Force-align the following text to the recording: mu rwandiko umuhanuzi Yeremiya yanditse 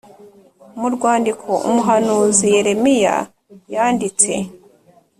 mu 0.79 0.87
rwandiko 0.95 1.49
umuhanuzi 1.67 2.45
Yeremiya 2.55 3.15
yanditse 3.73 4.31